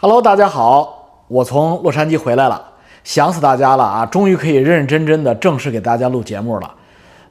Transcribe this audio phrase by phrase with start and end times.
[0.00, 2.62] Hello，大家好，我从洛杉矶回来了，
[3.02, 4.06] 想死大家了啊！
[4.06, 6.72] 终于可以认认真真的正式给大家录节目了。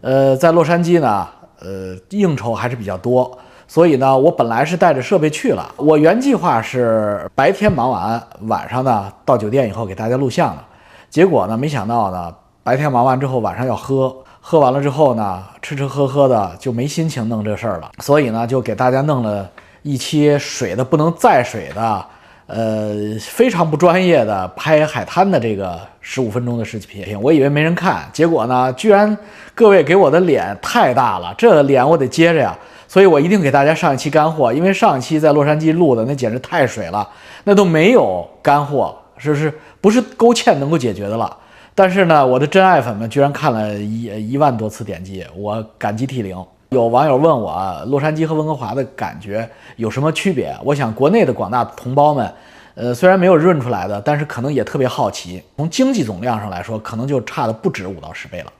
[0.01, 1.25] 呃，在洛杉矶呢，
[1.61, 5.65] 呃，应酬还是比较多，所以呢，我本来是带着设备去了。
[5.77, 10.61] 我原计划是白天忙完，晚上呢到酒店以后给大家录像的。
[11.09, 19.49] 结果呢，没想到呢，白天忙完之后，晚上要喝，喝完了之后呢，吃吃喝喝的就没心情弄这事儿了，所以呢，就给大家弄了
[19.83, 22.05] 一期水的不能再水的。
[22.47, 29.17] 呃，非常不专业的拍海滩的这个十五分钟的视频，我以为没人看，结果呢，居然
[29.53, 32.57] 各位给我的脸太大了，这脸我得接着呀，
[32.87, 37.05] 所以我一定给大家上一期干货，因为上一期在洛杉矶录的那简直太水了，
[37.43, 39.53] 那都没有干货，是不是？
[39.81, 41.37] 不是勾芡能够解决的了。
[41.75, 46.35] 但是呢，我的真爱粉们居然看了一一万多次点击，我感激涕零。
[46.69, 50.53] 有网友问我，洛杉矶和温哥华的感觉有什么区别？
[50.65, 52.29] 我想国内的广大同胞们，
[52.75, 55.41] 呃，虽然没有认出来的，但是可能也特别好奇。
[55.55, 58.51] 从经济总量上来说，可能就差的不止五到十倍了。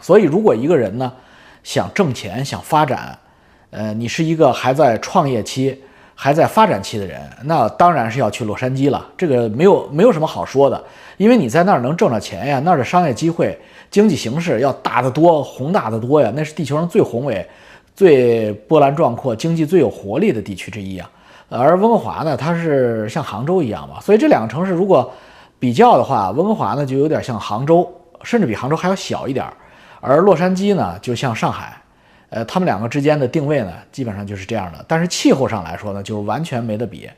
[0.00, 1.12] 所以，如果一个人呢
[1.62, 3.16] 想挣钱、想发展，
[3.70, 5.80] 呃，你是一个还在创业期、
[6.22, 9.06] 还在发展期的人，那当然是要去洛杉矶了。
[9.16, 10.78] 这个没有没有什么好说的，
[11.16, 13.58] 因为你在那儿能挣着钱呀，那儿的商业机会。
[13.90, 16.30] 经济形势要大得多，宏大的多呀！
[16.36, 17.44] 那是地球上最宏伟、
[17.96, 21.10] 最波澜壮阔、经济最有活力的地区之一啊。
[21.48, 25.10] 而温哥华呢，它是像杭州一样嘛，所以这两个城市如果
[25.58, 27.90] 比较的话，温哥华呢就有点像杭州，
[28.22, 29.54] 甚至比杭州还要小一点儿。
[30.02, 31.79] 而洛杉矶呢，就像上海，
[32.30, 34.82] 呃，他们两个之间的定位呢，基本上就是这样的。
[34.88, 37.10] 但是气候上来说呢，就完全没得比。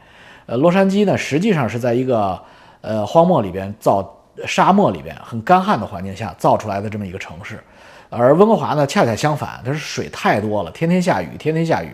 [0.47, 2.41] 呃，洛杉矶呢，实际上是在一个
[2.81, 4.19] 呃荒漠里边造。
[4.47, 7.63] 沙漠里边很干旱的环境下造出来的这么一个城市，
[8.09, 11.91] 而温哥华呢恰恰相反，它是水太多了，天天下雨，天天下雨。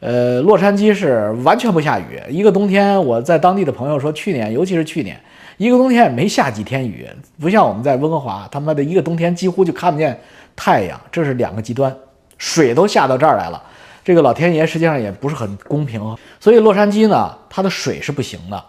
[0.00, 5.18] 呃，洛杉矶是完全不下雨，一个冬天我在当地的朋友说，去年尤其是去年，
[5.56, 7.08] 一个冬天也没下几天雨，
[7.40, 10.18] 不像我们在温哥华，他妈的一个冬天几乎就看不见
[10.56, 11.96] 太阳，这是两个极端，
[12.38, 13.62] 水都下到这儿来了，
[14.04, 18.64] 这个老天爷实际上也不是很公平，所以洛杉矶呢，它的水是不行的。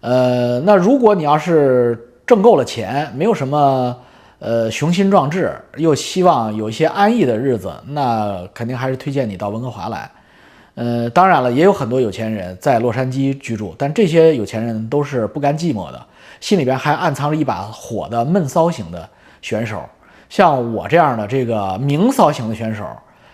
[0.00, 3.96] 呃，那如果你要是挣够了钱，没有什么，
[4.38, 10.10] 呃，雄心壮志，又希望有一些安逸的日子，那肯定还是推荐你到温哥华来。
[10.74, 16.06] 呃，当然了，也有很多有钱人在洛杉矶居住，但这些有钱人都是不甘寂寞的，
[16.40, 19.08] 心里边还暗藏着一把火的闷骚型的
[19.40, 19.80] 选手。
[20.28, 22.84] 像我这样的这个明骚型的选手，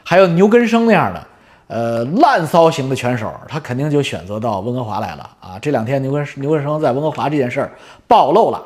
[0.05, 1.27] 还有牛根生那样的，
[1.69, 5.59] 呃，烂骚型的拳手，他肯定就选择到温哥华来了啊。
[5.61, 7.72] 这两天牛根牛根生在温哥华这件事儿
[8.09, 8.62] 暴露了。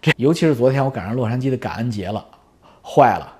[0.00, 2.24] 这尤其是昨天我赶上洛杉矶的感恩节了，
[2.82, 3.32] 坏了，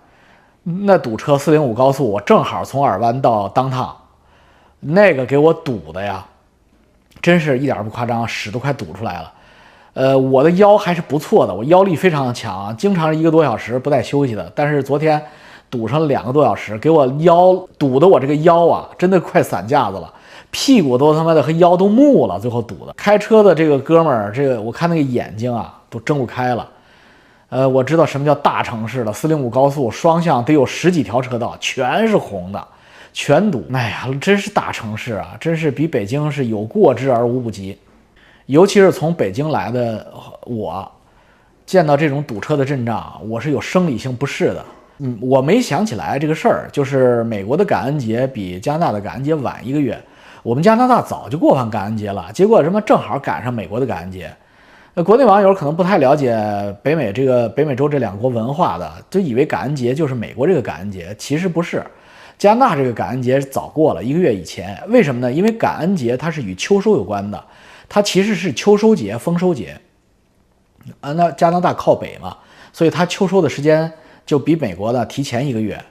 [0.63, 3.97] 那堵车四零五高速，我正好从尔湾到当趟，
[4.81, 6.27] 那个给我堵的呀，
[7.23, 9.33] 真是一点不夸张，屎都快堵出来了。
[9.95, 14.53] 呃，我的腰还是不错的，我腰力非常的强，经常一个多小时不带休息的。
[14.55, 15.21] 但是昨天
[15.71, 20.12] 堵上两个多小时，给我腰堵的我这个腰啊，真的快散架子了，
[20.51, 22.93] 屁股都他妈的和腰都木了，最后堵的。
[22.97, 25.75] 开车的这个哥们儿，这个我看那个眼睛啊。
[25.91, 26.69] 都睁不开了，
[27.49, 29.11] 呃，我知道什么叫大城市了。
[29.11, 32.62] 四零五高速双向得有十几条车道，全是红的，
[33.15, 33.65] 全堵。
[33.73, 37.79] 哎呀，真是大城市啊，真是比北京是有过之而无不及。
[38.45, 40.06] 尤其是从北京来的
[40.45, 40.87] 我，
[41.65, 44.62] 见到这种堵车的阵仗，我是有生理性不适的。
[44.99, 50.01] 嗯，我没想起来这个事儿，就是美国的感恩节比加拿大的感恩节晚一个月，
[50.43, 54.35] 我们加拿大早就过完感恩节了，结果什么正好赶上美国的感恩节。
[54.95, 56.37] 那国内网友可能不太了解
[56.83, 61.81] 北美这个北美洲这两国文化的，就以为感恩节就是美国这个感恩节，其实不是。
[62.37, 65.33] 加拿大这个感恩节早过了一个月以前，为什么呢？
[65.33, 67.45] 因为感恩节它是与秋收有关的，
[67.89, 69.77] 它其实是秋收节、丰收节。
[71.01, 72.37] 啊，那加拿大靠北嘛，
[72.73, 73.93] 所以它秋收的时间
[74.28, 75.83] 就比美国的提前一个月。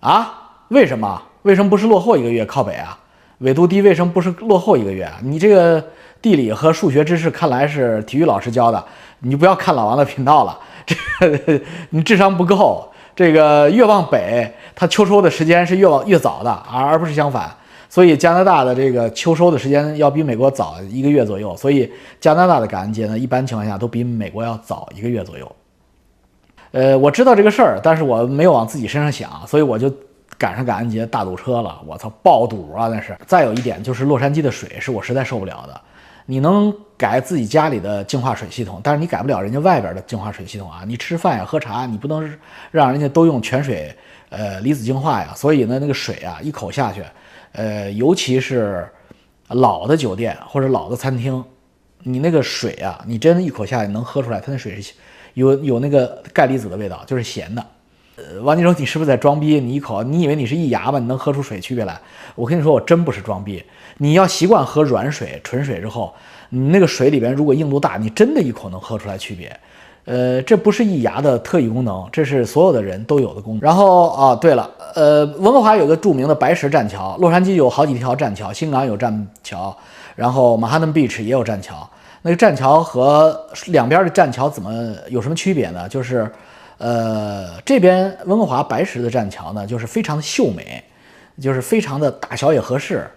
[0.00, 0.34] 啊？
[0.70, 1.22] 为什么？
[1.42, 2.98] 为什么不是落后一个月靠北啊？
[3.38, 5.08] 纬度低，为什么不是落后一个月？
[5.22, 5.82] 你这个。
[6.22, 8.84] 地理和数学知识看来是体育老师教的，
[9.20, 12.90] 你不要看老王的频道了， 这个你智商不够。
[13.14, 17.54] 这个越往北，它秋收的时间是越往越早的，而而不是相反。
[17.88, 21.88] 所以加拿大的这个秋收的时间要比美国早一个月左右，所以
[22.18, 25.52] 加拿大的感恩节呢，一般情况下都比美国要早一个月左右。
[26.76, 29.90] 呃，我知道这个事儿，但是我没有往自己身上想，所以我就。
[30.38, 32.88] 赶上感恩节大堵车了，我操，爆堵啊！
[32.88, 33.16] 那是。
[33.26, 35.80] 再有一点就是洛杉矶的水是我实在受不了的。
[36.26, 40.82] 你能改自己家里的净化水系统，但是你改不了人家外边的净化水系统啊！
[40.86, 42.30] 你吃饭呀、喝茶，你不能
[42.70, 43.96] 让人家都用泉水，
[44.28, 45.32] 呃，离子净化呀。
[45.34, 47.02] 所以呢，那个水啊，一口下去，
[47.52, 48.86] 呃，尤其是
[49.48, 51.42] 老的酒店或者老的餐厅，
[52.02, 54.92] 你那个水啊，你真的一口下去能喝出来，它那水是
[55.36, 57.62] 有有那个钙离子的味道，就是咸的。
[58.16, 59.60] 呃，王金洲，你是不是在装逼？
[59.60, 60.98] 你一口，你以为你是一牙吗？
[60.98, 62.00] 你能喝出水区别来？
[62.34, 63.62] 我跟你说，我真不是装逼。
[63.98, 66.14] 你要习惯喝软水、纯水之后，
[66.48, 69.54] 你那个水里边如果硬度大，你真的一口能喝出来区别。
[70.06, 73.60] 呃，这不是一牙的特异功能，这是所有的人都有的功能。
[73.60, 79.76] 然后啊，对了，呃，温哥华有个著名的白石栈桥，洛杉矶有好几条栈桥，新港有栈桥，
[80.14, 81.86] 然后马哈顿 Beach 也有栈桥。
[82.22, 85.88] 那个栈桥和两边的栈桥怎么有什么区别呢？
[85.88, 86.30] 就是。
[86.78, 90.84] 呃，这边温哥华白石的栈桥呢，就是非常的秀美，
[91.40, 93.08] 就是非常的大小也合适，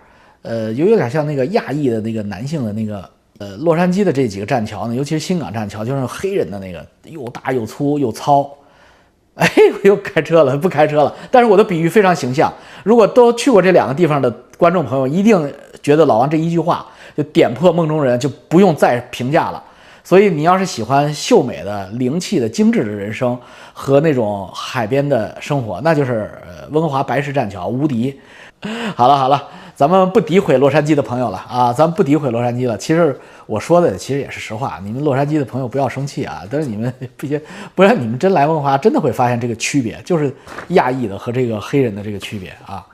[0.44, 8.50] 呃，有有点像那个亚裔的那个男性的那个，呃，洛杉矶的这几个栈桥呢，尤其是新港栈桥，就是黑人的那个，又大又粗又糙。
[9.36, 11.14] 哎，我又开车了，不开车了。
[11.30, 12.54] 但是我的比喻非常形象，
[12.86, 15.54] 如果都去过这两个地方的观众朋友，一定
[15.84, 19.64] 觉得老王这一句话就点破梦中人，就不用再评价了。
[20.04, 23.38] 所以你要是喜欢秀美的、灵气的、精致的人生
[23.74, 26.32] 和那种海边的生活，那就是
[26.72, 28.20] 温哥华白石栈桥无敌。
[28.96, 29.42] 好了好了，
[29.74, 32.78] 咱们不诋毁洛杉矶的朋友了啊，咱们不诋毁洛杉矶了。
[32.78, 36.42] 其实我说的其实也是实话，你们洛杉矶的朋友不要生气啊。
[36.50, 37.40] 但是你们不行，
[37.74, 40.34] 不然你们真来温哥华，真的会发现这个区别，就是
[40.70, 42.86] 亚裔的和这个黑人的这个区别啊。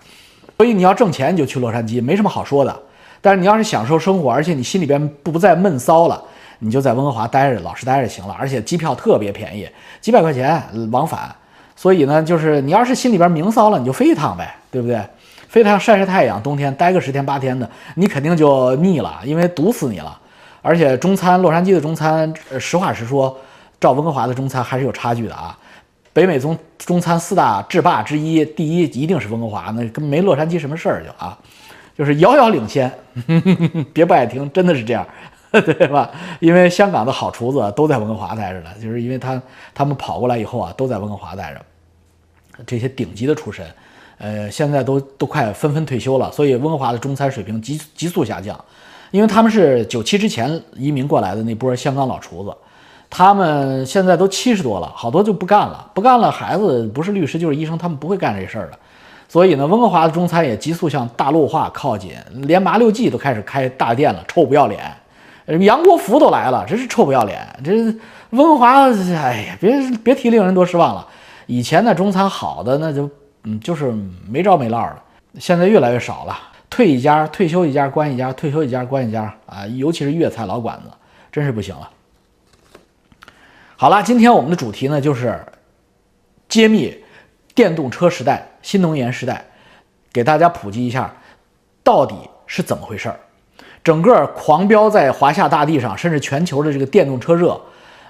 [0.58, 2.80] 所以你要挣钱你就去洛杉矶，没什么好说的。
[3.26, 6.22] 但是你要是享受生活，而且你心里边不再闷骚了。
[6.60, 9.68] 你就在温哥华待着，老实待着行了，而且机票特别便宜，
[10.00, 10.62] 几百块钱
[10.92, 11.34] 往返。
[11.76, 15.02] 所以呢，就是你要是心里边明骚了，你就飞一趟呗，对不对？
[15.50, 20.16] 飞一趟晒晒太阳，冬天待个十天八天的，你肯定就腻了，因为毒死你了。
[20.62, 23.36] 而且中餐，洛杉矶的中餐，呃实话实说，
[23.80, 25.58] 照温哥华的中餐还是有差距的啊。
[26.14, 31.38] 北美中中餐四大制霸之一，第一一定是温哥华，那跟没洛杉矶什么事儿就啊，
[31.98, 32.92] 就是遥遥领先。
[33.94, 35.08] 别不爱听，真的是这样。
[35.52, 36.12] 对吧？
[36.42, 39.42] 因为香港的好厨子都在温哥华待着呢，就是因为他
[39.74, 41.62] 他们跑过来以后啊，都在温哥华待着。
[42.66, 43.66] 这些顶级的厨神，
[44.18, 48.60] 呃，现在都都快纷纷退休了，所以温哥华的中餐水平急急速下降。
[49.12, 52.54] 因为他们是九七之前移民过来的那波香港老厨子，
[53.10, 58.80] 他们现在都七十多了，好多就不干了，不干了，孩子不是律师就是医生，他们不会干这事儿的。
[59.28, 62.14] 所以呢，温哥华的中餐也急速向大陆化靠近，
[62.44, 64.80] 连麻六记都开始开大店了，臭不要脸。
[65.62, 67.48] 杨国福都来了，真是臭不要脸！
[67.64, 67.72] 这
[68.32, 71.08] 温哥华，哎呀，别别提令人多失望了。
[71.46, 73.08] 以前的中餐好的那就
[73.44, 73.94] 嗯，就是
[74.28, 74.98] 没着没落的，
[75.40, 76.36] 现在越来越少了。
[76.68, 79.68] 退一家，退休一家，关一家，退休一家，关一家啊！
[79.68, 80.90] 尤其是粤菜老馆子，
[81.32, 81.88] 真是不行了。
[83.78, 85.40] 好了，今天我们的主题呢，就是
[86.50, 87.04] 揭秘
[87.54, 89.46] 电动车时代、新能源时代，
[90.12, 91.14] 给大家普及一下
[91.84, 92.16] 到底
[92.48, 93.20] 是怎么回事儿。
[93.84, 97.62] 整个狂飙在华夏大地上，甚至全球的这个电动车热，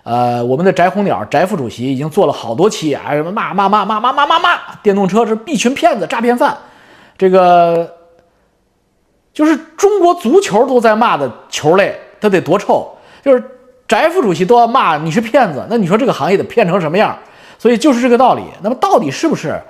[0.04, 6.58] 呃，我们的翟红鸟翟副主席已经做了好多期啊，什么骂骂骂骂骂骂骂骂，电动车是一群骗子、诈骗犯，
[7.18, 7.94] 这个
[9.34, 12.90] 就是中国足球都在骂的球类，它得多臭？
[13.22, 13.44] 就是
[13.90, 17.14] 翟副主席都要骂你是骗子，那你说这个行业得骗成什么样？
[17.60, 18.44] 所以就是这个道理。
[18.62, 19.62] 那么到底是不是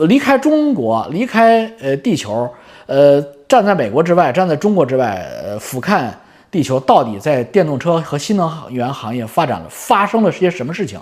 [0.00, 2.48] 离开中国、离开呃地球？
[2.86, 6.08] 呃，站在美国之外，站在中国之外，呃，俯瞰
[6.50, 10.98] 地球，到底在电动车和新能源行业发展了发生了些什么事情？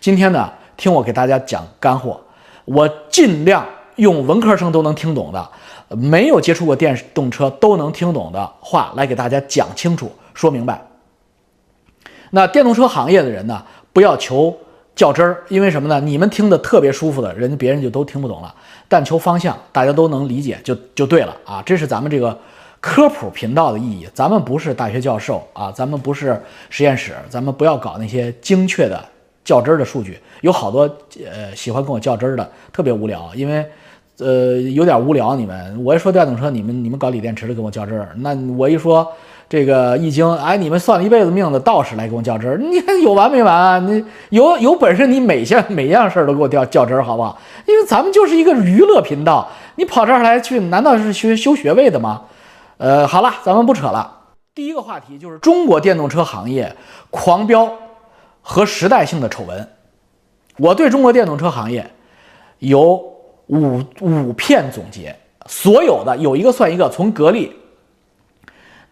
[0.00, 2.20] 今天呢，听我给大家讲干货，
[2.64, 5.50] 我尽量用文科生都能听懂的，
[5.88, 10.82] 没有接触过电动车都能听懂的话来给大家讲清楚、说明白。
[12.30, 13.62] 那电动车行业的人呢，
[13.92, 14.56] 不要求。
[15.00, 15.98] 较真儿，因为什么呢？
[15.98, 18.54] 你们听的特别舒服的人，别人就都听不懂了。
[18.86, 21.62] 但求方向，大家都能理解就就对了啊！
[21.64, 22.38] 这是咱们这个
[22.82, 24.06] 科普频道的意义。
[24.12, 26.38] 咱们不是大学教授啊，咱们不是
[26.68, 29.02] 实验室，咱们不要搞那些精确的
[29.42, 30.18] 较真儿的数据。
[30.42, 30.82] 有好多
[31.24, 33.64] 呃喜欢跟我较真儿的，特别无聊，因为
[34.18, 35.34] 呃有点无聊。
[35.34, 39.10] 你们我一说电动车，你们你们搞锂电池的跟我较真儿，那我一说。
[39.50, 43.84] 这个易经，哎，你们算了一辈子命的道士来跟我较真儿，你看有完没完？
[43.84, 47.36] 你有有本事，你每项 每样事儿都给我较较真儿，好不好？
[47.66, 52.22] 因为咱们就是一个娱乐频道，你跑这儿来去，难道是学修学位的吗？
[52.76, 54.18] 呃，好了，咱们不扯了。
[54.54, 56.76] 第一个话题就是中国电动车行业
[57.10, 57.72] 狂飙
[58.42, 59.68] 和时代性的丑闻。
[60.58, 61.90] 我对中国电动车行业
[62.60, 63.02] 有
[63.48, 65.16] 五五片总结，
[65.46, 67.52] 所有的有一个算一个，从格力。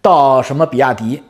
[0.08, 1.22] 到什么比亚迪，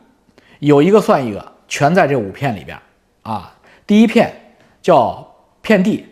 [0.61, 2.79] 有一个算一个，全在这五片里边
[3.23, 3.53] 啊。
[3.85, 4.33] 第一片
[4.81, 5.27] 叫
[5.61, 6.07] 骗地，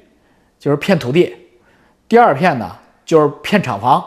[0.59, 1.33] 就是骗土地；
[2.09, 4.03] 第二片呢就是骗厂房；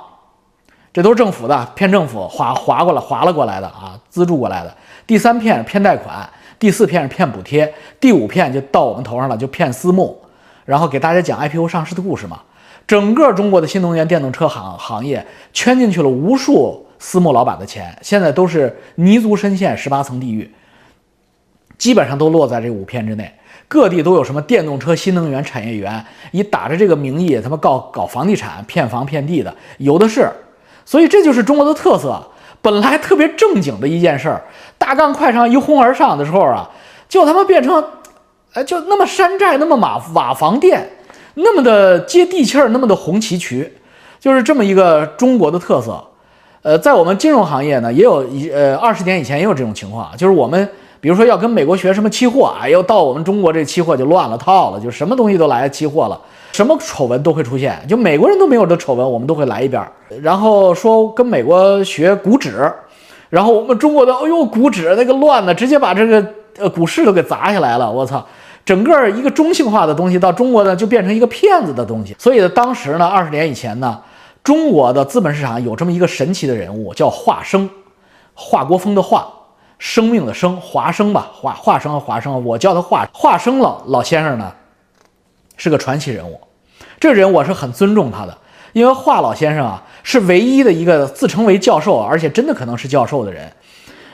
[0.92, 4.76] 这都是政府的，骗政府划划过来划了过来的啊，资助过来的。
[5.08, 10.22] 第三片是骗贷款，第四片是骗补贴，第五片就到我们头上了，就骗私募，
[10.66, 12.42] 然后给大家讲 IPO 上市的故事嘛。
[12.86, 20.52] 整个中国的新能源电动车行行业圈进去了无数私募老板的钱，现在都是泥足深陷十八层地狱，
[21.78, 23.34] 基本上都落在这五片之内。
[23.68, 30.30] 各地都有什么电动车新能源产业园，以打着这个名义，他妈搞搞房地产骗房骗地的有的是。
[30.86, 32.22] 所以这就是中国的特色。
[32.62, 34.44] 本来特别正经的一件事儿，
[34.78, 36.70] 大干快上一哄而上的时候啊，
[37.08, 37.82] 就他妈变成，
[38.54, 40.90] 哎，就那么山寨，那么瓦瓦房店。
[41.36, 43.72] 那么的接地气儿，那么的红旗渠，
[44.20, 46.04] 就是这么一个中国的特色。
[46.62, 56.20] 呃，在我们金融行业呢，也有一呃二十年以前也有这种情况，就是我们比如说要跟美国学什么期货，哎呦，到我们中国这期货就乱了套了，就什么东西都来期货了，
[56.52, 59.82] 什么丑闻都会出现，就美国人都没有的丑闻，我们都会来一遍。
[60.22, 62.70] 然后说跟美国学股指，
[63.30, 66.26] 然后我们中国的，哎呦，股指那个乱的，直接把这个
[66.58, 68.26] 呃股市都给砸下来了，我操！
[68.66, 72.16] 整个一个中性化的东西到中国呢，就变成一个骗子的东西。
[72.20, 73.98] 所以当时呢，二十年以前呢，
[74.44, 77.70] 中国的资本市场有这么一个神奇的人物，叫华生，
[78.34, 79.28] 华国锋的华，
[79.78, 84.52] 生命的生，华生吧，华华生和华生，我叫他华华生老老先生呢，
[85.58, 86.40] 是个传奇人物。
[87.00, 88.38] 这人我是很尊重他的，
[88.74, 93.52] 因为华老先生啊，是唯一的一个自称为教授，而且真的可能是教授的人。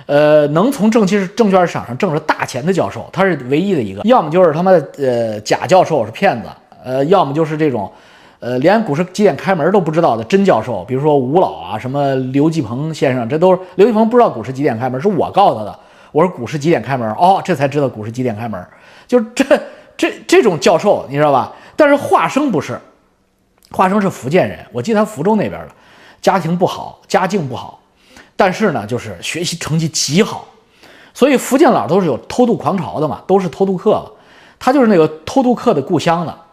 [0.07, 4.01] 呃，能从证券证券市场上挣着大钱的教授，他是唯一的一个。
[4.03, 6.49] 要么就是他妈的呃假教授是骗子，
[6.83, 7.91] 呃，要么就是这种，
[8.39, 15.79] 呃，连股市几点开门都不知道的真教授，比如说吴老啊，什么刘继鹏先生，这都是刘继鹏不知道股市几点开门，是我告诉他的。
[16.11, 17.09] 我说股市几点开门？
[17.13, 18.63] 哦，这才知道股市几点开门。
[19.07, 19.45] 就这
[19.97, 21.53] 这这种教授，你知道吧？
[21.75, 22.79] 但是华生不是，
[23.71, 25.69] 华生是福建人，我记得他福州那边的，
[26.21, 27.79] 家庭不好，家境不好。
[28.35, 30.45] 但是呢，就是学习成绩极好，
[31.13, 34.13] 所以福建佬都是有偷渡狂潮的嘛，都是偷渡客，
[34.59, 36.44] 他就是那个偷渡客的故乡了。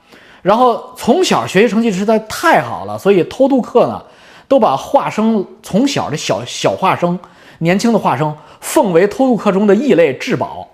[0.43, 4.03] 然后从小学习成绩实在太好了，所以偷渡客呢
[4.49, 7.19] 都把华生从小的小小华生，
[7.59, 10.69] 年轻的华生奉为偷渡客中的异类至宝，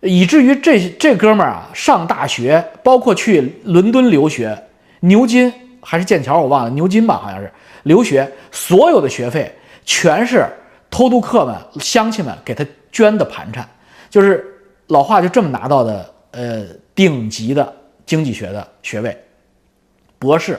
[0.00, 4.56] 以至于这这哥们儿啊上大学，包括去伦敦留学、
[5.00, 7.50] 牛津还是剑桥我忘了，牛津吧好像是
[7.84, 9.50] 留学，所有的学费。
[9.86, 10.46] 全是
[10.88, 13.66] 偷渡客们、乡亲们给他捐的盘缠，
[14.08, 14.44] 就是
[14.88, 16.64] 老华就这么拿到的，呃，
[16.94, 17.74] 顶级的
[18.10, 19.16] 经济学的学位，
[20.18, 20.58] 博士。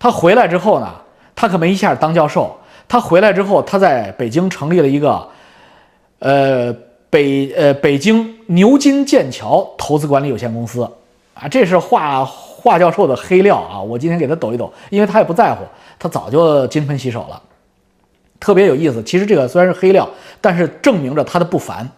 [0.00, 0.92] 他回来之后呢，
[1.36, 2.58] 他可没一下当教授。
[2.88, 5.28] 他回来之后，他在北京成立了一个，
[6.18, 6.74] 呃，
[7.08, 10.82] 北呃北京牛津剑桥投资管理有限公司，
[11.34, 13.80] 啊，这是华华教授的黑料啊！
[13.80, 15.62] 我今天给他抖一抖，因为他也不在乎，
[16.00, 17.40] 他早就金盆洗手了。
[18.40, 21.88] 特别有意思，其实这个虽然是黑料，但是证明着他的不凡。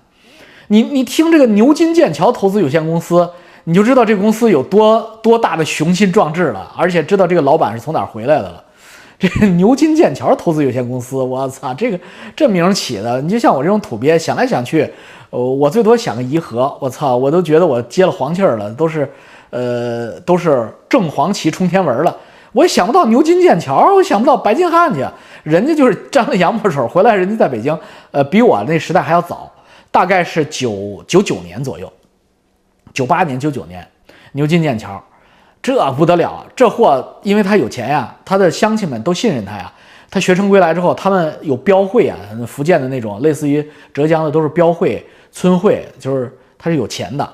[0.69, 3.31] 你你听这个牛津剑桥投资有限公司，
[3.65, 8.65] 你就知道这公司有多多大的雄心壮志了，而且知道这个老板是从哪儿回来的了。
[9.23, 12.01] 这牛津剑桥投资有限公司，我操，这个
[12.35, 14.83] 这名起的，你就像我这种土鳖，想来想去，
[15.31, 19.09] 呃，我最多想个颐和，我操，我都觉得我接了黄气儿了，都是，
[19.51, 22.17] 呃，都是正黄旗冲天文了。
[22.51, 25.07] 我也想不到牛津剑桥，我想不到白金汉去，
[25.45, 27.79] 人家就是沾了洋墨水回来，人家在北京，
[28.11, 29.49] 呃，比我那时代还要早，
[29.93, 31.89] 大概是九九九年左右，
[32.93, 33.87] 九八年九九年，
[34.33, 35.03] 牛津剑桥，
[35.63, 39.73] 这不得了，这货因为他有钱呀，他的乡亲们都信任他呀，
[40.11, 47.29] 他学成归来之后，他们有标会啊，福建的那种，类似于浙江的都是标会村会，就是他是有钱的，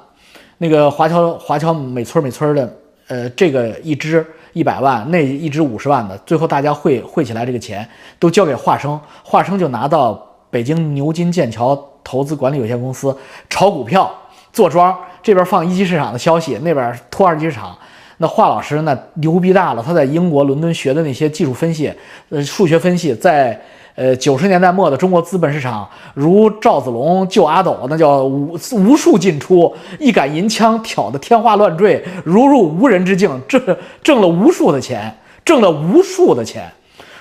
[0.58, 2.76] 那个华侨华侨每村每村的，
[3.08, 4.26] 呃，这个一支。
[4.54, 7.86] 一百万，那一支五十万的，最后大家汇汇起来，这个钱
[8.18, 10.14] 都交给华生，华生就拿到
[10.50, 13.16] 北京牛津剑桥投资管理有限公司
[13.48, 14.10] 炒股票、
[14.58, 17.78] 坐庄，这边放一级市场的消息，那边拖二级市场。
[18.16, 21.92] 那华老师那牛逼大了，他在英国伦敦学的那些技术分析、
[22.30, 23.56] 呃数学分析，在。
[23.94, 25.84] 呃，九十年代末的中国资本市场，
[26.14, 33.60] 如赵子龙救阿斗，那叫无无数进出，一杆银枪挑得天花乱坠，如入无人之境，挣
[34.00, 35.12] 挣了无数的钱，
[35.44, 36.70] 挣了无数的钱。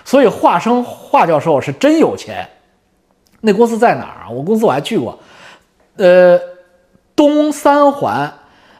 [0.06, 2.48] 所以华生华教授是真有钱。
[3.41, 4.29] 那公司在哪儿啊？
[4.29, 5.17] 我公司我还去过。
[5.96, 6.39] 呃，
[7.17, 8.31] 东三环，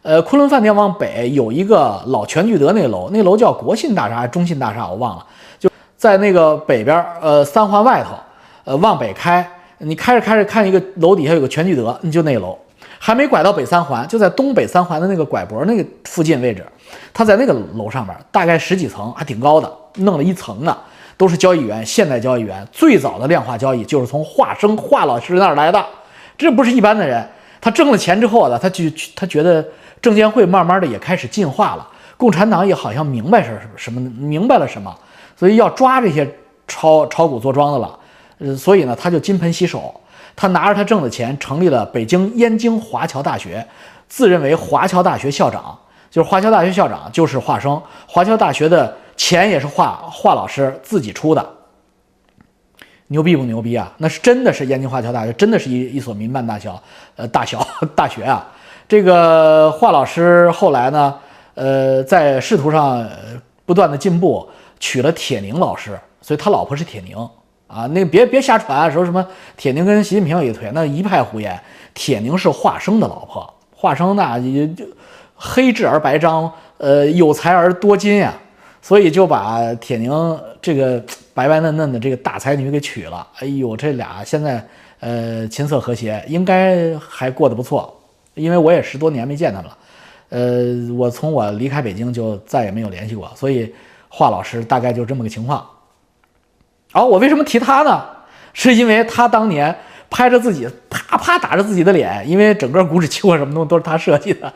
[0.03, 4.88] 呃，昆仑饭店往北有一个老全聚德那楼，那楼叫国信大厦还是中信大厦？
[4.88, 5.25] 我忘了。
[5.58, 5.67] 就
[5.98, 8.12] 在那个北边，呃，三环外头，
[8.63, 9.46] 呃，往北开，
[9.79, 12.56] 你开着开着，看一个楼底下有个全聚德，你就那楼，
[13.00, 16.63] 还没拐到北三环，就在东北三环的那个拐脖那个附近位置，
[17.12, 20.77] 他在那个楼上面，大概十几层，还挺高的，弄了一层呢。
[21.17, 22.63] 都是交易员，现代交易员。
[22.72, 25.84] 最早的量化交易就是从华生华老师那儿来的，
[26.38, 27.27] 这不是一般的人。
[27.60, 28.84] 他挣了钱之后呢，他就
[29.16, 29.66] 他觉得
[30.02, 34.96] 证监会慢慢的也开始进化了，共产党也好像明白是什么，明白了什么，
[35.36, 36.30] 所以要抓这些
[36.68, 38.00] 炒炒股做庄的了。
[38.40, 40.00] 呃，所以呢，他就金盆洗手，
[40.36, 43.66] 他拿着他挣的钱成立了北京燕京华侨大学，
[44.08, 45.76] 自认为华侨大学校长，
[46.12, 51.57] 就是华侨大学校长就是华生，华侨大学的钱也是华华老师自己出的。
[53.08, 53.92] 牛逼不牛逼啊？
[53.98, 56.70] 那是真的是燕京华侨大学，真的是一一所民办大学，
[57.16, 58.46] 呃，大小 大学啊。
[58.88, 61.16] 这个华老师后来呢，
[61.56, 63.08] 呃，在仕途上
[63.66, 64.48] 不断的进步，
[64.80, 67.18] 娶了铁凝老师，所以他老婆是铁凝
[67.68, 67.88] 啊。
[67.88, 71.60] 那别别瞎传，说什么铁凝跟习近平有一腿，那一派胡言。
[71.94, 74.86] 铁凝是华生的老婆，华生那也就
[75.36, 78.34] 黑质而白章，呃，有才而多金呀，
[78.88, 81.03] 所以就把铁凝这个。
[81.38, 84.67] 白白嫩嫩的这个大才女给娶了，哎呦，这俩现在
[85.00, 87.96] 呃琴瑟和谐，应该还过得不错。
[88.34, 89.77] 因为我也十多年没见他们了，
[90.29, 93.72] 呃，我从我离开北京就再也没有联系过，所以
[94.10, 95.63] 华老师大概就这么个情况。
[96.94, 98.03] 哦，我为什么提他呢？
[98.51, 99.75] 是因为他当年
[100.10, 104.51] 拍着自己啪啪打着自己的脸，因为整个股指期货什么东西都是他设计的，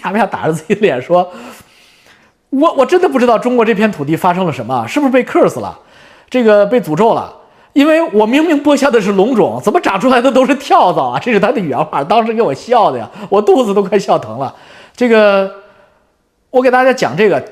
[0.00, 1.28] 啪啪打着自己的脸说
[2.50, 5.78] ：“我我真的不知道中国这片土地发生了什么，是不是被 curse 了？”
[6.30, 7.32] 这个被诅咒了，
[7.72, 11.18] 因为我明明播下的是龙种，怎么长出来的都是跳蚤啊？
[11.18, 14.54] 这是他的原话，当时给我笑的呀，我肚子都快笑疼了。
[14.94, 15.50] 这个，
[16.50, 17.44] 我给大家讲这个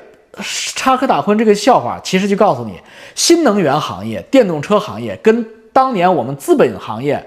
[0.75, 2.79] 插科打诨这个笑话，其实就告诉你，
[3.15, 7.21] 新能源行业、电动车行业跟当年我们资本行业、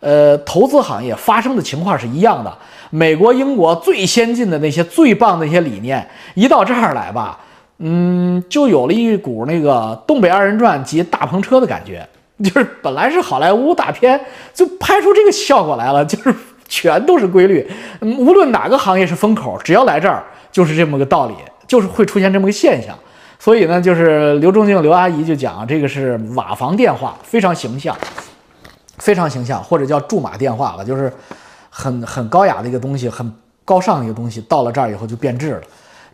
[0.00, 2.52] 呃投资行业发生的情况是一样的。
[2.90, 7.38] 美国、英国最先进的那些最棒的一些理念，一到这儿来吧。
[7.78, 12.08] 嗯，就有了一股那个《东北二人转》及大篷车的感觉，
[12.42, 14.18] 就是本来是好莱坞大片，
[14.54, 16.34] 就拍出这个效果来了，就是
[16.66, 17.68] 全都是规律。
[18.00, 21.34] 无论哪个行业是风口，只要来这儿，就是这么个道理，
[21.66, 22.96] 就是会出现这么个现象。
[23.38, 27.94] 所以呢，就是刘仲敬刘阿姨就讲这个是瓦房电话，非常形象，
[28.96, 31.12] 非常形象，或者叫驻马电话吧，就是
[31.76, 33.30] 很很高雅的一个东西，很
[33.64, 35.62] 高尚的一个东西，到了这儿以后就变质了。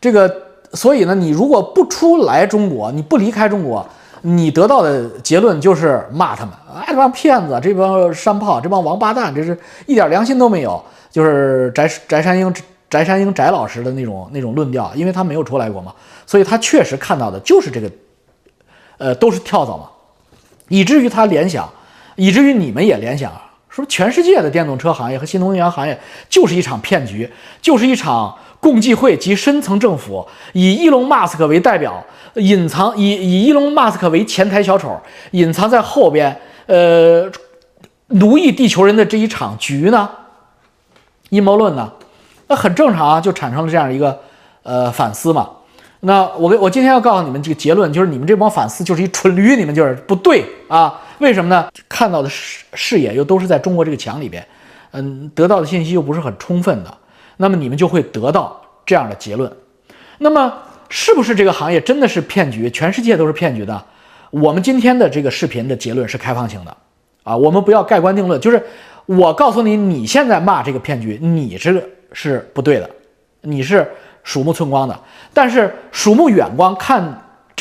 [0.01, 0.35] 这个。
[0.75, 3.87] 所以呢，你如果不出来中国，你不离开中国，
[4.23, 10.83] 你得到的结论就是骂他们，哎，这帮骗子，这帮山炮，这帮王八蛋，这是一点良心都没有。
[11.11, 12.51] 就是翟翟山鹰
[12.89, 15.93] 翟山鹰翟老师的那种那种论调，因为他没有出来过嘛，
[16.27, 17.91] 所以他确实看到的就是这个，
[18.97, 19.91] 呃，都是跳蚤嘛，
[20.69, 21.69] 以至于他联想，
[22.17, 23.31] 以至于你们也联想，
[23.73, 27.29] 说全世界的电动车行业和新能源行业就是一场骗局，
[27.61, 28.37] 就是一场。
[28.63, 32.01] 共济会及深层政府以伊隆马斯克为代表，
[32.35, 34.97] 隐藏以以伊隆马斯克为前台小丑，
[35.33, 37.29] 隐藏在后边，呃，
[38.07, 40.09] 奴役地球人的这一场局呢？
[41.31, 41.91] 阴谋论呢？
[42.47, 44.17] 那很正常啊，就产生了这样一个
[44.63, 45.51] 呃反思嘛。
[45.99, 51.01] 那我给我今天要告诉你们这个结论，就是你们这帮反思就是一蠢驴，你们就是不对啊？
[51.19, 51.69] 为什么呢？
[51.89, 54.47] 看到的视视野又都是在中国这个墙里边，
[54.93, 56.99] 嗯，得到的信息又不是很充分的。
[57.37, 59.51] 那么你们就会得到这样的结论。
[60.19, 60.53] 那么
[60.89, 62.71] 是不是这个行业真的是骗局？
[62.71, 63.85] 全世界都是骗局的？
[64.31, 66.77] 我们今天的这个视频的结论是开放性的
[67.23, 68.41] 啊，我们不要盖棺定论。
[68.41, 68.63] 就是
[69.07, 72.89] 我告诉你，你现在骂这个骗局，你这个是不对的，
[73.41, 73.91] 你是
[74.23, 74.99] 鼠目寸光的。
[75.35, 77.03] 但是鼠目远光，看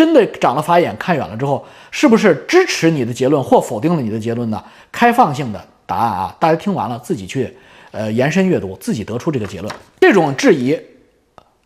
[0.01, 4.63] 真的长了法眼，看远了之后，是不是支持你的结论或否定了你的结论呢？
[4.91, 7.55] 开放性的答案啊，大家听完了自己去。
[7.91, 9.71] 呃，延伸阅读，自己得出这个结论。
[9.99, 10.75] 这种质疑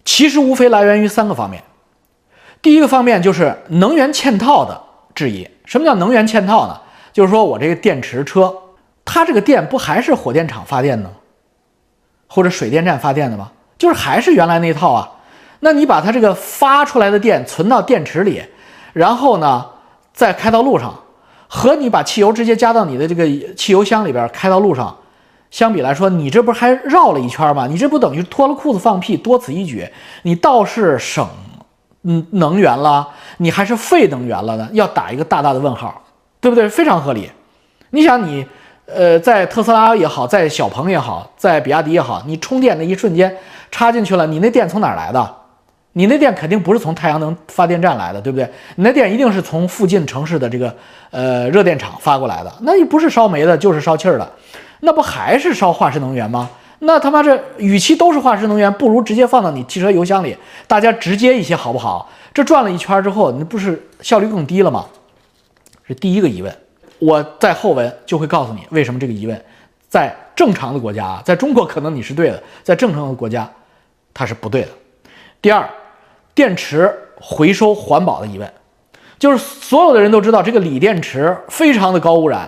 [0.04, 1.64] 其实无非来源于三个方面。
[2.62, 4.82] 第一个方面就是能源嵌套的
[5.14, 5.48] 质疑。
[5.64, 6.78] 什么叫能源嵌套呢？
[7.14, 8.54] 就是说我这个电池车，
[9.06, 11.16] 它这个电不还是火电厂发电的吗，
[12.28, 13.54] 或者水电站发电的吗？
[13.78, 15.12] 就是还是原来那套啊。
[15.62, 18.44] 那你把它这个发出来的电存到电池里，
[18.94, 19.66] 然后呢
[20.14, 20.94] 再开到路上，
[21.48, 24.96] 和你把汽油直接加到你的这个汽油箱里边开到路上。
[25.52, 27.66] 相比来说，你这不还绕了一圈吗？
[27.66, 29.88] 你这不等于脱了裤子放屁，多此一举。
[30.24, 31.26] 你倒是省
[32.04, 34.68] 嗯能源了，你还是费能源了呢？
[34.74, 36.04] 要打一个大大的问号，
[36.42, 36.68] 对不对？
[36.68, 37.32] 非常合理。
[37.92, 38.46] 你想，你
[38.86, 43.38] 呃，在特斯拉也好，在小鹏也好，在比亚迪也好，你充电的一瞬间
[43.72, 45.36] 插进去了，你那电从哪儿来的？
[45.98, 48.46] 你那电肯定不是从太阳能发电站来的，对不对？
[48.76, 50.76] 你那电一定是从附近城市的这个
[51.10, 52.54] 呃热电厂发过来的。
[52.64, 54.30] 那你不是烧煤的，就是烧气儿的。
[54.82, 56.50] 那不还是烧化石能源吗？
[56.80, 60.36] 那他妈这与其都是化石能源，不如直接放到你汽车油箱里，
[60.68, 62.10] 大家直接一些好不好？
[62.34, 64.86] 这转了一圈之后，你不是效率更低了吗？
[65.88, 66.54] 是第一个疑问。
[67.00, 69.42] 我在后文就会告诉你为什么这个疑问，
[69.88, 73.50] 在正常的国家啊，在中国可能你是对的，在正常的国家
[74.14, 74.68] 它是不对的。
[75.42, 75.70] 第二，
[76.36, 78.54] 电池回收环保的疑问，
[79.18, 82.48] 就是所有的人都知道这个锂电池非常的高污染，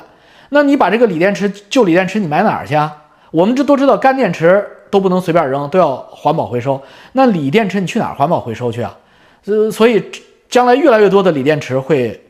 [0.50, 2.95] 那你把这个锂电池旧锂电池你埋哪儿去啊？
[3.32, 6.80] 我们这都知道干电池都不能随便扔，都要环保回收，
[7.13, 8.95] 那锂电池你去哪儿环保回收去啊？
[9.45, 10.04] 呃，所以
[10.47, 12.23] 将来越来越多的锂电池会。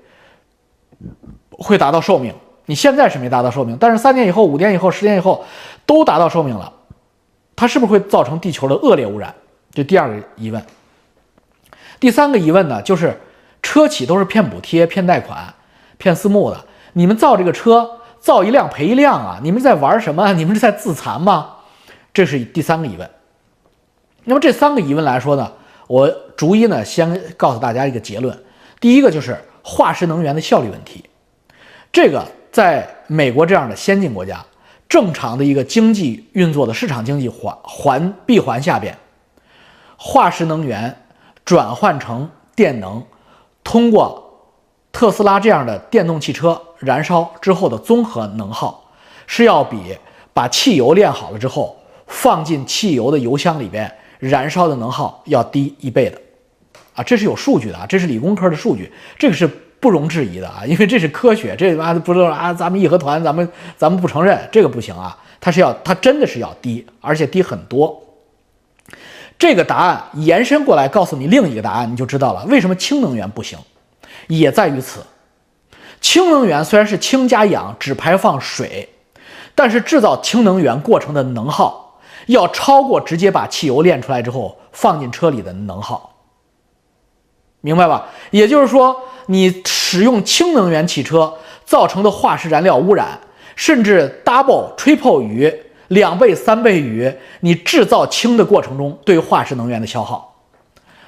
[1.51, 2.33] 会达到寿命，
[2.65, 5.43] 你现在是没达到寿命，但是三年以后、五年以后、十年以后
[5.85, 6.71] 都达到寿命了，
[7.55, 9.33] 它是不是会造成地球的恶劣污染？
[9.71, 10.63] 这第二个疑问。
[11.99, 13.19] 第三个疑问呢，就是
[13.61, 15.53] 车企都是骗补贴、骗贷款、
[15.97, 19.39] 骗私募的，你们造这个车造一辆赔一辆啊？
[19.41, 20.33] 你们在玩什么？
[20.33, 21.55] 你们是在自残吗？
[22.13, 23.09] 这是第三个疑问。
[24.25, 25.51] 那么这三个疑问来说呢，
[25.87, 28.37] 我逐一呢先告诉大家一个结论。
[28.79, 31.03] 第一个就是化石能源的效率问题。
[31.91, 34.45] 这个在美国这样的先进国家，
[34.89, 38.95] 正常的一个经济运作的市场经济环环闭环下边，
[39.95, 40.95] 化石能源
[41.47, 43.01] 转换成电能，
[43.63, 44.21] 通过
[44.91, 48.91] 特斯拉这样的电动汽车燃烧之后的综合能耗，
[49.27, 49.97] 是要比
[50.33, 56.19] 把汽油炼好了之后放进汽油的油箱里边燃烧的能耗要低一倍的，
[56.95, 59.49] 啊，这是有数据的啊，这是理工科的数据，这个是。
[59.79, 67.95] 不容置疑的啊，因为这是科学，这他妈不是啊，咱们义和团，咱们咱们不承认这个不行啊，它是要，它真的是要低，而且低很多。
[69.39, 73.57] 这个答案延伸过来告诉你另一个答案，你就知道了为什么氢能源不行，
[74.27, 75.01] 也在于此。
[76.01, 78.87] 氢能源虽然是氢加氧只排放水，
[79.55, 86.13] 但是制造氢能源过程的能耗要超过直接把汽油炼出来之后放进车里的能耗。
[87.61, 88.07] 明白吧？
[88.31, 88.95] 也就是说，
[89.25, 91.33] 你使用氢能源汽车
[91.65, 93.19] 造成的化石燃料污染，
[93.55, 95.53] 甚至 double、triple 于
[95.89, 100.35] 两倍、三倍于你制造氢的过程中对化石能源的消耗。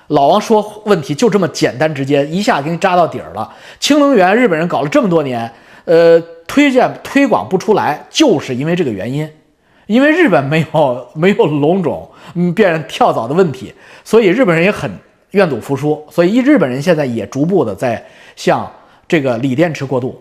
[0.07, 3.53] 老王说问题就这么简单直接，一下给你扎到底儿了。
[3.79, 5.51] 氢能源日本人搞了这么多年，
[5.85, 9.29] 呃，推荐推广不出来，就是因为这个原因，
[9.87, 14.91] 因为日本没有没有龙种嗯变跳蚤的问题，所以日本人也很。
[15.33, 18.03] 愿赌服输，所以日本人现在也逐步的在
[18.35, 18.67] 向
[19.07, 20.19] 这个锂电池过渡。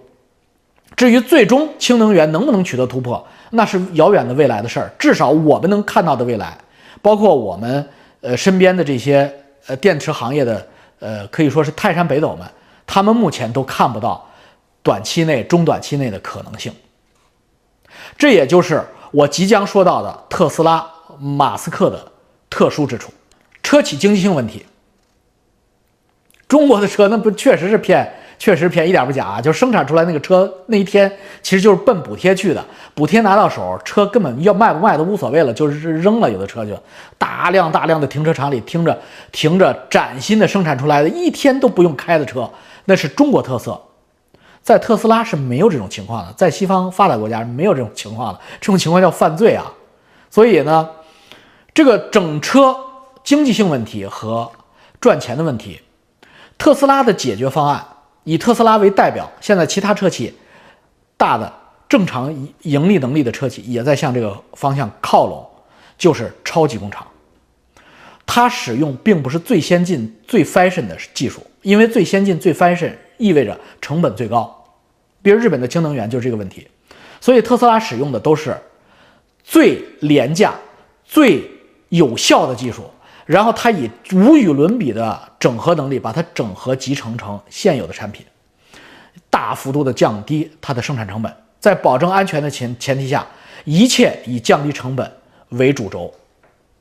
[0.96, 4.90] 至于最终氢能源能不能取得突破，那是遥远的未来的事儿。
[4.98, 6.58] 至少我们能看到的未来，
[7.00, 7.88] 包括我们
[8.20, 9.32] 呃身边的这些
[9.66, 10.66] 呃电池行业的
[10.98, 12.44] 呃可以说是泰山北斗们，
[12.86, 14.28] 他们目前都看不到
[14.82, 16.72] 短期内、中短期内的可能性。
[18.16, 20.84] 这也就是我即将说到的特斯拉
[21.20, 22.04] 马斯克的
[22.50, 23.12] 特殊之处——
[23.62, 24.64] 车企经济性问题。
[26.48, 29.40] 中国的车那不确实是骗，确实便宜，一点不假啊。
[29.40, 31.10] 就生产出来那个车那一天，
[31.42, 32.64] 其实就是奔补贴去的。
[32.94, 36.30] 补贴拿到手，车根本要卖不卖都无所谓了，就是扔了。
[36.30, 36.80] 有的车就
[37.16, 38.98] 大量大量的停车场里停着，
[39.32, 42.48] 停着崭新的生产出来的，一天都不用开的车，
[42.84, 43.80] 那是中国特色。
[44.62, 49.72] 在特斯拉是没有这种情况的，在西方发达国家没有这种情况的，这种情况叫犯罪啊。
[50.30, 50.88] 所以呢，
[51.72, 52.76] 这个整车
[53.24, 54.50] 经济性问题和
[55.00, 55.80] 赚钱的问题。
[56.58, 57.82] 特斯拉的解决方案
[58.28, 60.34] 以特斯拉为代表，现在其他车企
[61.16, 61.50] 大的
[61.88, 65.42] 正常盈利能力的车企也在向这个方向靠拢，
[65.96, 67.06] 就是超级工厂。
[68.26, 74.54] 它使用并不是最先进、最 fashion 的技术，因为最先进、最 fashion 意味着成本最高。
[75.22, 76.68] 比如日本的氢能源就是这个问题，
[77.22, 78.54] 所以特斯拉使用的都是
[79.42, 80.52] 最廉价、
[81.02, 81.50] 最
[81.88, 82.90] 有效的技术。
[83.28, 88.24] 然后它以无与伦比的整合能力，把它整合集成成现有的产品，
[89.28, 93.26] 大幅度的降低它的生产成本，在保证安全的前前提下，
[93.66, 95.12] 一切以降低成本
[95.50, 96.10] 为主轴，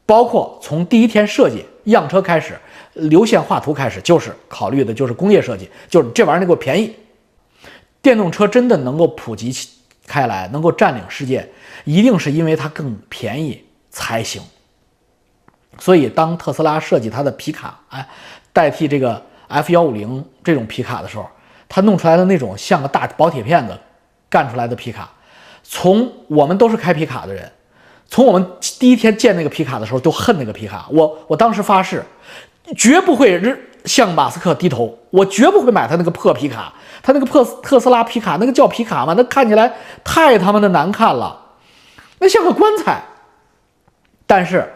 [0.06, 2.58] 包括从第一天设计样车开始，
[2.94, 6.96] 流线画图开始，就是考虑的就是工业设计，就是这玩意儿得给我便宜。
[8.02, 9.54] 电动车真的能够普及
[10.06, 11.46] 开来，能够占领世界，
[11.84, 14.42] 一定是因为它更便宜才行。
[15.80, 18.08] 所以，当特斯拉设计它的皮卡，哎，
[18.52, 21.30] 代替这个 F 幺五零这种皮卡的时候，
[21.70, 23.78] 它弄出来的那种像个大薄铁片子
[24.30, 25.10] 干出来的皮卡，
[25.63, 27.52] 从我们都是开皮卡的人，
[28.08, 30.88] 从我们第一天见那个皮卡的时候就恨那个皮卡。
[30.90, 32.04] 我我当时发誓，
[32.76, 33.40] 绝不会
[33.86, 36.74] 向马斯克低头，我绝不会买他那个破皮卡。
[37.04, 39.13] 他那个破特斯拉皮卡，那个叫皮卡吗？
[39.16, 39.72] 那看起来
[40.04, 41.40] 太他妈的难看了，
[42.20, 43.04] 那像个棺材。
[44.26, 44.74] 但是。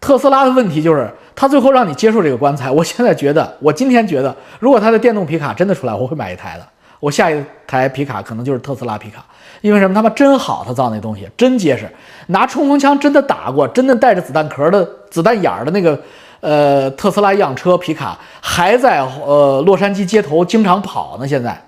[0.00, 2.70] 特斯拉的问题就是，他最后让你接受这个棺材。
[2.70, 6.66] 我现在觉得，我今天觉得，如果他的电动皮卡真的出来，我会买一台的。
[6.98, 9.24] 我下一台皮卡可能就是特斯拉皮卡，
[9.62, 9.94] 因为什么？
[9.94, 11.90] 他妈真好，他造那东西真结实，
[12.26, 15.98] 拿冲锋枪真的打过，真的带着子弹壳的子弹眼儿的那个
[16.40, 21.26] 呃特斯拉样车皮卡还在呃洛杉矶街头经常跑呢。
[21.26, 21.58] 现在，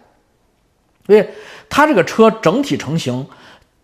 [1.06, 1.24] 所以
[1.70, 3.26] 它这个车整体成型，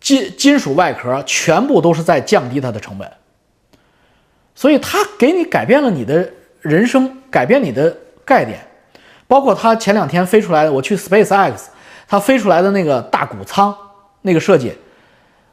[0.01, 3.11] 金金属外壳全部都是在降低它的成本，
[4.59, 6.29] 所以它给你改变了你的
[6.63, 8.59] 人生，改变你的概念。
[9.29, 11.71] 包括它前两天飞出来的，我去 Space X，
[12.09, 13.73] 它飞出来的那个大谷仓
[14.23, 14.73] 那个设计，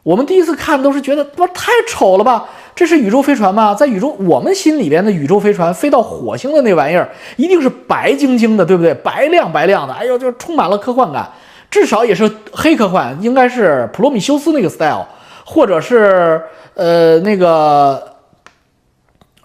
[0.02, 2.46] 我们第一次看都是觉得不太丑了吧？
[2.74, 3.76] 这是宇宙飞船吗？
[3.76, 8.92] 在宇宙我们心里边的宇宙飞船飞到火星的那玩意儿，一定是白晶晶的，对不对？
[8.92, 11.30] 白亮白亮的，哎呦，就充满了科幻感，
[11.70, 15.06] 至少也是黑科幻，应该是普罗米修斯那个 style，
[15.46, 16.42] 或者是
[16.74, 18.15] 呃那个。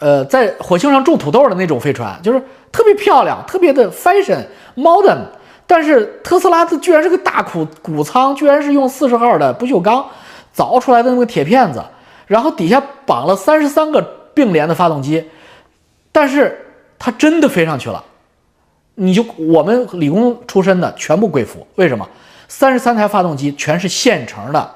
[0.00, 5.18] 呃，在火星上种土豆的那种飞船，就是特别漂亮，特别的 fashion modern。
[5.66, 10.04] 但是特斯拉它居然是个大谷谷仓，居然是用四十号的不锈钢
[10.56, 11.80] 凿出来的那个铁片子，
[12.26, 14.02] 然后底下绑了三十三个
[14.34, 15.24] 并联的发动机，
[16.10, 16.58] 但是
[16.98, 18.02] 它真的飞上去了。
[18.96, 22.08] 你就我们理工出身的全部跪服，为什么？
[22.48, 24.70] 三十三台发动机全是现成的，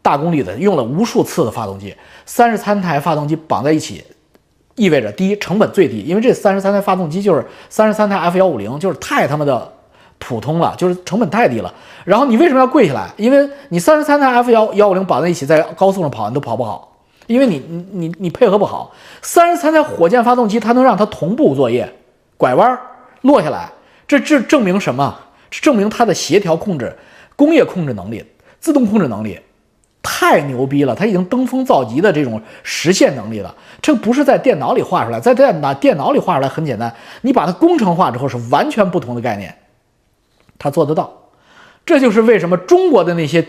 [0.00, 1.92] 大功率的，用了无数次的发动机，
[2.24, 4.04] 三十三台发动机绑在一起。
[4.76, 9.72] 意味着第一成本最低，因为这三十三台发动机就是三十三台 F 幺五零，就是太他妈的
[10.18, 11.74] 普通了，就是成本太低了。
[12.04, 13.10] 然后你为什么要跪下来？
[13.16, 18.94] 因为你三十三台 F 幺幺五零绑在一起，在高速上跑，你都跑不好，因为你你你你配合不好。
[19.22, 21.90] 三十三台火箭发动机，它能让它同步作业，
[22.36, 22.78] 拐弯
[23.22, 23.70] 落下来，
[24.06, 25.18] 这这证明什么？
[25.50, 26.94] 证明它的协调控制、
[27.34, 28.22] 工业控制能力、
[28.60, 29.38] 自动控制能力。
[30.08, 33.52] 太牛逼了，它已经登峰造极的这种实现能力了。
[33.82, 39.52] 这不是在电脑里画出来，在电脑电脑里画出来很简单，你把它工程化之后是完全不同的概念。
[40.56, 41.12] 它做得到，
[41.84, 43.44] 这就是为什么中国的那些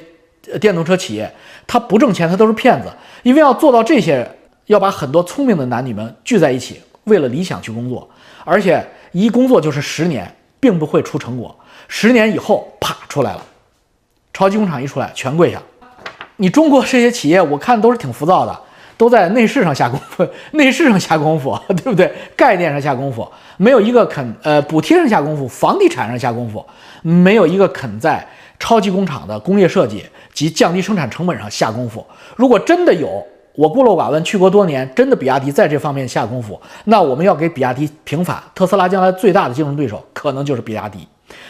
[0.60, 1.32] 电动车企业
[1.68, 2.90] 它不挣钱，它都是骗子。
[3.22, 4.28] 因为要做到这些，
[4.66, 8.10] 要把很多聪明的男女们聚在一起，为了理想去工作，
[8.44, 11.56] 而且一工作就是十年，并不会出成果。
[11.88, 13.44] 十年以后，啪出来了，
[14.34, 15.62] 超级工厂一出来，全跪下。
[16.38, 18.60] 你中国这些企业，我看都是挺浮躁的，
[18.96, 22.12] 都在内饰上下功夫， 内饰上下功夫， 对不对？
[22.36, 26.66] 概念上下功夫，没有一个肯呃补贴上下功夫，房地产上下功夫，
[27.02, 28.26] 没有一个肯在
[28.60, 32.06] 超级工厂的工业设计及降低生产成本上下功夫。
[32.36, 38.42] 如果真的有，我孤陋寡闻，去国多年，真的比亚迪在这方面下功夫，那我们要给比亚迪平反。
[38.54, 41.08] 特斯拉将来最大的竞争对手可能就是比亚迪，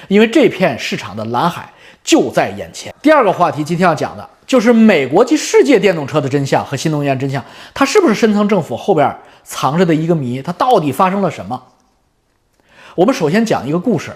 [0.07, 1.69] 因为这片市场的蓝海
[2.05, 2.93] 就在眼前。
[3.01, 4.29] 第二个话题，今天要讲的。
[4.47, 10.41] 就是美国及世界电动车的真相和新能源真相，它是不是深层政府后边藏着的一个谜？
[10.41, 11.61] 它到底发生了什么？
[12.95, 14.11] 我们首先讲一个故事，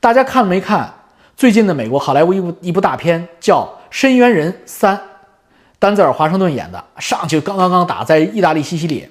[0.00, 0.92] 大家看没看
[1.34, 4.94] 最近的美国好莱坞一部一部大片叫《深渊人三》，
[5.78, 9.08] 丹泽尔·华盛顿演的，上去刚刚刚打在意大利西西里，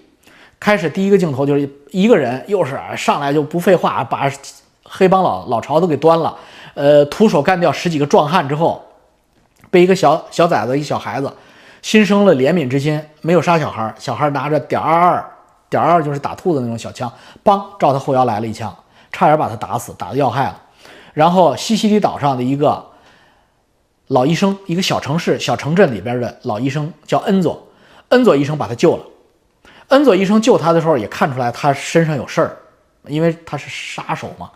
[0.59, 4.31] 开始第一个镜头就是一个人，又是上来就不废话，把
[4.83, 6.37] 黑帮老老巢都给端了，
[6.75, 8.84] 呃，徒手干掉十几个壮汉之后。
[9.75, 11.29] 被一个小小崽子，一小孩子，
[11.81, 13.93] 心生了怜悯之心，没有杀小孩。
[13.99, 15.31] 小孩拿着点二二，
[15.69, 17.11] 点二就是打兔子那种小枪，
[17.43, 18.73] 梆，照他后腰来了一枪，
[19.11, 20.61] 差点把他打死，打的要害了。
[21.13, 22.85] 然后西西里岛上的一个
[24.07, 27.61] 老医生，一个小城市、小城镇里边的老医生叫恩佐，
[28.07, 29.03] 恩佐医生把他救了。
[29.89, 32.57] 恩佐医生救他的时候也看出来他身上有事儿，
[33.07, 34.49] 因为他是杀手嘛，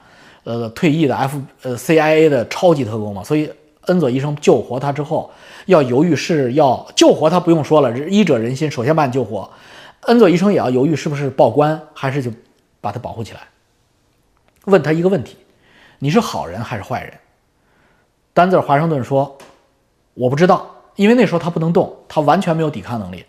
[0.45, 3.51] 呃，退役的 F 呃 CIA 的超级特工嘛，所以。
[3.89, 5.31] 恩佐医生救活他之后，
[5.65, 9.49] 要犹豫是要救活他，不用说了，医者仁心，首先把你救活。
[10.01, 12.31] 恩佐医生也要犹豫是不是报官，还是就
[12.79, 13.39] 把他保护起来。
[14.65, 15.37] 问他一个问题：
[15.97, 17.13] 你是好人还是坏人？
[18.31, 19.35] 丹泽尔·华盛顿说
[20.13, 23.25] ：“我不知道，因为那时候他不能动，他完全没有抵抗能力。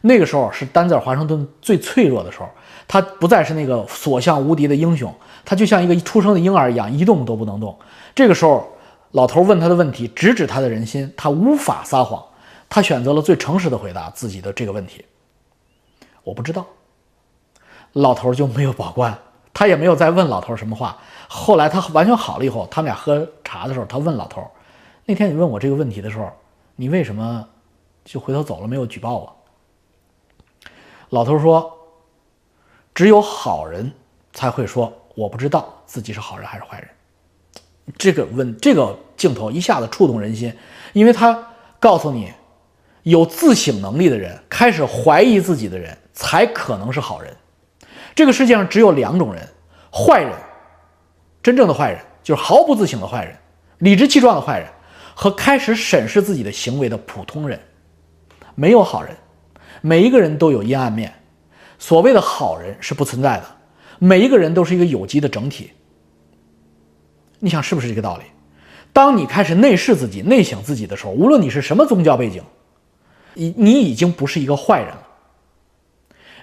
[0.00, 2.48] 那个时候是丹泽尔·华盛顿最脆弱的时候，
[2.88, 7.78] 他不再是那个所向无敌的英雄，他就像一个出生的婴儿一样，一动都不能动。
[8.14, 8.66] 这个时候。”
[9.12, 12.22] 老头问他的问题，直指他的人心，他无法撒谎，
[12.68, 15.04] 他选择了最诚实的回答自己的这个问题。
[16.24, 16.66] 我不知道。
[17.94, 19.18] 老头就没有保官，
[19.54, 20.98] 他也没有再问老头什么话。
[21.26, 24.46] 后来他完全好了以后，他们俩喝茶的时候，他问老头
[25.06, 26.30] ：“那天你问我这个问题的时候，
[26.76, 27.48] 你为什么
[28.04, 29.36] 就回头走了，没有举报我？”
[31.08, 31.78] 老头说
[32.94, 33.90] ：“只有好人
[34.34, 36.88] 才会说我不知道自己是好人还是坏人。”
[37.96, 40.52] 这个问这个镜头一下子触动人心，
[40.92, 42.32] 因为他告诉你，
[43.04, 47.34] 有自省能力的人，开始怀疑自己的人，才可能是好人。
[48.14, 49.48] 这个世界上只有两种人：
[49.92, 50.32] 坏人，
[51.42, 53.34] 真正的坏人就是毫不自省的坏人；
[53.78, 54.68] 理直气壮的坏人
[55.14, 57.58] 和开始审视自己的行为的普通人。
[58.54, 59.16] 没有好人，
[59.80, 61.14] 每一个人都有阴暗面。
[61.78, 63.44] 所谓的好人是不存在的，
[64.00, 65.70] 每一个人都是一个有机的整体。
[67.38, 68.24] 你想是不是这个道理？
[68.92, 72.42] 当你开始内视自己、内省自己的时候，无论你是什么宗教背景，
[73.34, 75.02] 你你已经不是一个坏人了，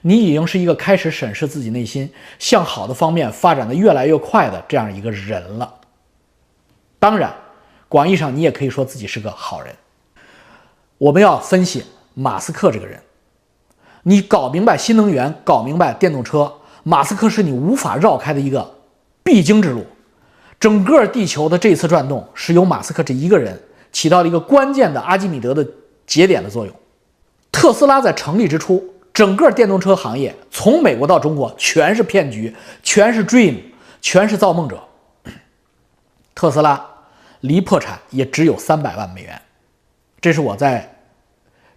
[0.01, 5.73] 你已经是一个开始审视自己内心、向好的方面发展的越来越快的这样一个人了。
[6.99, 7.33] 当然，
[7.89, 9.75] 广义上你也可以说自己是个好人。
[10.97, 13.01] 我们要分析马斯克这个人，
[14.03, 16.53] 你搞明白新能源，搞明白电动车，
[16.83, 18.75] 马斯克是你无法绕开的一个
[19.23, 19.85] 必经之路。
[20.59, 25.65] 整个地球的这次转动是由马斯克这一个人起到了一个关键的阿基米德的
[26.07, 26.75] 节点的作用。
[27.51, 33.61] 特斯拉在成立之初，整个电动车行业从美国到中国全是骗局，全是 dream，
[34.01, 34.81] 全是造梦者。
[36.35, 36.83] 特斯拉
[37.41, 39.41] 离破产也只有三百万美元，
[40.19, 40.97] 这是我在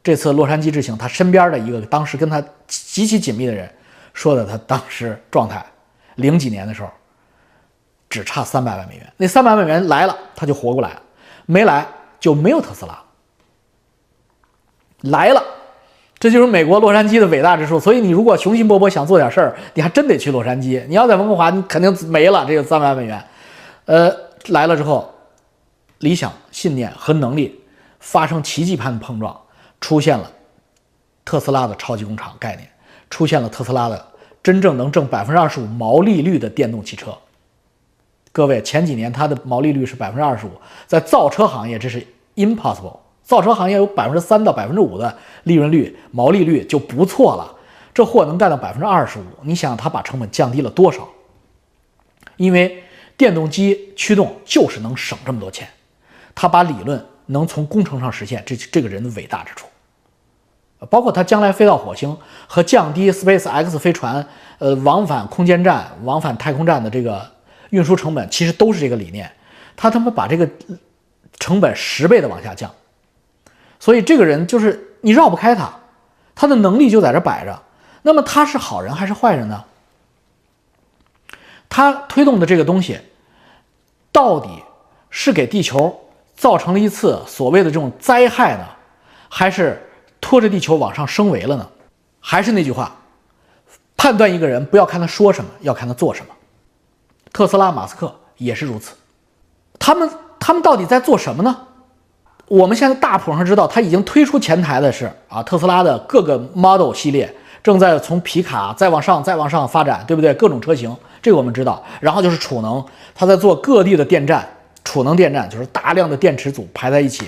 [0.03, 3.71] 这次洛杉矶之行他身边的一个当时跟他极其紧密的人
[4.15, 5.65] 说的，他当时状态，
[6.17, 6.89] 零几年的时候。
[8.09, 11.01] 只差三百万美元，那三百万美元来了，他就活过来了；
[11.47, 11.87] 没来
[12.19, 12.99] 就没有特斯拉。
[15.03, 15.43] 来了，
[16.19, 17.79] 这就是美国洛杉矶的伟大之处。
[17.79, 20.85] 所以你如果雄心勃勃想做点事儿，你还真得去洛杉矶。
[20.89, 23.23] 你要在温哥华，你肯定没了这个三百万美元。
[23.85, 24.11] 呃，
[24.47, 25.15] 来了之后，
[25.99, 27.63] 理想、信念和能力
[28.01, 29.39] 发生奇迹般的碰撞，
[29.81, 30.31] 出现了
[31.25, 32.69] 特斯拉的超级工厂概念，
[33.11, 34.05] 出现了特斯拉的
[34.43, 37.17] 真正能挣百分之二十五毛利率的电动汽车。
[38.39, 40.51] 各位，前几年它的毛利率是百分之二十五，
[40.87, 42.97] 在造车行业这是 impossible。
[43.25, 47.53] 造车行业有百分之三到百分之五的利润率、毛利率就不错了，
[47.93, 51.09] 这货能干到百分之二十五，你想它把成本降低了多少？
[52.37, 52.81] 因为
[53.17, 55.67] 电动机驱动就是能省这么多钱，
[56.33, 59.67] 他把理论能从工程上实现，这这个人的伟大之处，
[60.89, 64.25] 包括他将来飞到火星和降低 Space X 飞船
[64.61, 67.37] 呃往返空间站、往返太空站的这个。
[67.71, 69.31] 运输成本其实都是这个理念，
[69.77, 70.49] 他他妈把这个
[71.39, 72.71] 成本十倍的往下降，
[73.79, 75.73] 所以这个人就是你绕不开他，
[76.35, 77.63] 他的能力就在这摆着。
[78.03, 79.65] 那么他是好人还是坏人呢？
[81.69, 82.99] 他推动的这个东西，
[84.11, 84.49] 到底
[85.11, 88.65] 是给地球造成了一次所谓的这种灾害呢，
[89.29, 91.69] 还是拖着地球往上升维了呢？
[92.21, 92.97] 还是那句话，
[93.97, 96.35] 判断一个人不要看他说什么，要看他做什么。
[97.33, 98.95] 特斯拉，马斯克也是如此。
[99.79, 100.11] 他们
[100.41, 101.57] 他们到底在做什么呢？
[102.47, 110.33] 我们现在大谱上知道，他已经推出前台的是啊，特斯拉的各个 Model 系列正在从皮卡再往上再往上发展，对不对？
[110.35, 111.85] 各种车型，这个我们知道。
[112.01, 112.83] 然后就是储能，
[113.15, 114.49] 他在做各地的电站，
[114.83, 117.27] 储能电站就是大量的电池组排在一起，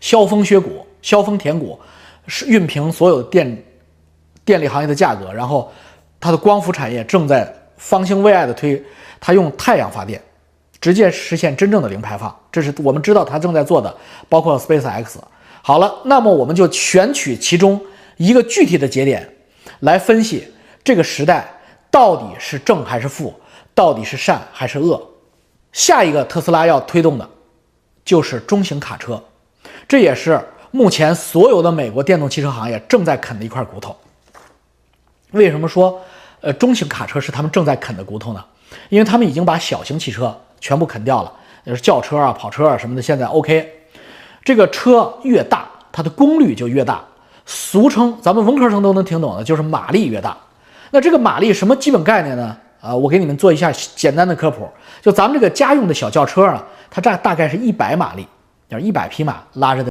[0.00, 1.80] 削峰削谷，削峰填谷，
[2.26, 3.64] 是熨平所有电
[4.44, 5.32] 电力行业的价格。
[5.32, 5.72] 然后，
[6.20, 7.50] 它的光伏产业正在。
[7.76, 8.82] 方兴未艾的推，
[9.20, 10.20] 它用太阳发电，
[10.80, 13.94] 直接实现真正的零排放，这是我们知道它正在做的，
[14.28, 15.18] 包括 Space X。
[15.62, 17.80] 好了，那么我们就选取其中
[18.16, 19.28] 一个具体的节点
[19.80, 20.46] 来分析
[20.84, 21.46] 这个时代
[21.90, 23.34] 到底是正还是负，
[23.74, 25.10] 到底是善还是恶。
[25.72, 27.28] 下一个特斯拉要推动的
[28.04, 29.22] 就是中型卡车，
[29.88, 33.94] 这也是目前所有的美国电动汽车行业正在啃的一块骨头。
[35.32, 36.00] 为什么说？
[36.46, 38.44] 呃，中型卡车是他们正在啃的骨头呢，
[38.88, 41.32] 因为他们已经把小型汽车全部啃掉了，
[41.64, 43.02] 就是轿车啊、跑车啊什么的。
[43.02, 43.68] 现在 OK，
[44.44, 47.04] 这个车越大，它的功率就越大，
[47.44, 50.36] 俗称咱们文科生都能听懂的，就是马力越大。
[50.92, 52.56] 那这个马力什么基本概念呢？
[52.80, 54.68] 啊，我给你们做一下简单的科普，
[55.02, 58.24] 就咱们这个家用的小轿车啊，它大大概是一百马力，
[58.70, 59.84] 就是一百匹马拉着的。